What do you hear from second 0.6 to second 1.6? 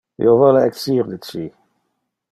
exir de ci!